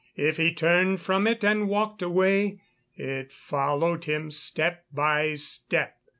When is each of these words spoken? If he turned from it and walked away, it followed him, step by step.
If 0.17 0.37
he 0.37 0.51
turned 0.51 0.99
from 0.99 1.27
it 1.27 1.43
and 1.43 1.69
walked 1.69 2.01
away, 2.01 2.59
it 2.95 3.31
followed 3.31 4.05
him, 4.05 4.31
step 4.31 4.83
by 4.91 5.35
step. 5.35 5.95